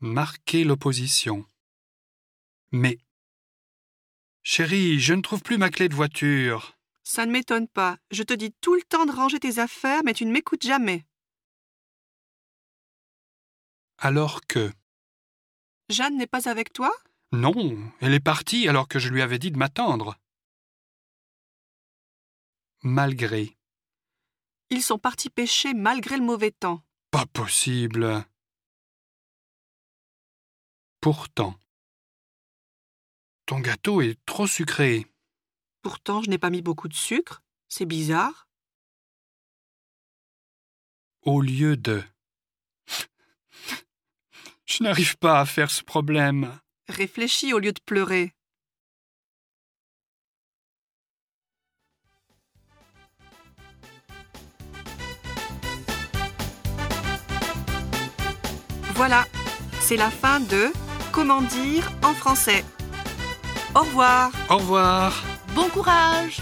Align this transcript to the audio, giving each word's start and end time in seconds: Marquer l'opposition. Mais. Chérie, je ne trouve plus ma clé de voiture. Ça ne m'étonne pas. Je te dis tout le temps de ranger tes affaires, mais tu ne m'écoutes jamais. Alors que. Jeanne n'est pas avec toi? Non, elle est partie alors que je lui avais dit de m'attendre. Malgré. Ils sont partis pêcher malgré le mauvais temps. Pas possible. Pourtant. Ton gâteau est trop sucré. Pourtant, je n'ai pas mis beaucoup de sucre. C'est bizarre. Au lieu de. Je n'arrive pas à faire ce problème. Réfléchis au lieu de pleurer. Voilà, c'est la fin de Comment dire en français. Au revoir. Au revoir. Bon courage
Marquer 0.00 0.62
l'opposition. 0.62 1.44
Mais. 2.70 2.98
Chérie, 4.44 5.00
je 5.00 5.12
ne 5.12 5.22
trouve 5.22 5.42
plus 5.42 5.58
ma 5.58 5.70
clé 5.70 5.88
de 5.88 5.94
voiture. 5.96 6.78
Ça 7.02 7.26
ne 7.26 7.32
m'étonne 7.32 7.66
pas. 7.66 7.98
Je 8.12 8.22
te 8.22 8.32
dis 8.32 8.52
tout 8.60 8.76
le 8.76 8.82
temps 8.82 9.06
de 9.06 9.12
ranger 9.12 9.40
tes 9.40 9.58
affaires, 9.58 10.02
mais 10.04 10.14
tu 10.14 10.24
ne 10.24 10.30
m'écoutes 10.30 10.62
jamais. 10.62 11.04
Alors 13.98 14.46
que. 14.46 14.72
Jeanne 15.88 16.16
n'est 16.16 16.28
pas 16.28 16.48
avec 16.48 16.72
toi? 16.72 16.92
Non, 17.32 17.52
elle 18.00 18.14
est 18.14 18.20
partie 18.20 18.68
alors 18.68 18.86
que 18.86 19.00
je 19.00 19.08
lui 19.08 19.20
avais 19.20 19.40
dit 19.40 19.50
de 19.50 19.58
m'attendre. 19.58 20.16
Malgré. 22.82 23.56
Ils 24.70 24.82
sont 24.82 24.98
partis 24.98 25.30
pêcher 25.30 25.74
malgré 25.74 26.16
le 26.16 26.24
mauvais 26.24 26.52
temps. 26.52 26.84
Pas 27.10 27.26
possible. 27.26 28.24
Pourtant. 31.00 31.54
Ton 33.46 33.60
gâteau 33.60 34.00
est 34.00 34.18
trop 34.26 34.46
sucré. 34.46 35.06
Pourtant, 35.82 36.22
je 36.22 36.28
n'ai 36.28 36.38
pas 36.38 36.50
mis 36.50 36.60
beaucoup 36.60 36.88
de 36.88 36.94
sucre. 36.94 37.42
C'est 37.68 37.86
bizarre. 37.86 38.48
Au 41.22 41.40
lieu 41.40 41.76
de. 41.76 42.02
Je 44.66 44.82
n'arrive 44.82 45.16
pas 45.16 45.40
à 45.40 45.46
faire 45.46 45.70
ce 45.70 45.82
problème. 45.82 46.58
Réfléchis 46.88 47.52
au 47.54 47.58
lieu 47.58 47.72
de 47.72 47.80
pleurer. 47.80 48.34
Voilà, 58.94 59.24
c'est 59.80 59.96
la 59.96 60.10
fin 60.10 60.40
de 60.40 60.72
Comment 61.18 61.42
dire 61.42 61.90
en 62.04 62.14
français. 62.14 62.64
Au 63.74 63.80
revoir. 63.80 64.30
Au 64.50 64.58
revoir. 64.58 65.20
Bon 65.52 65.68
courage 65.68 66.38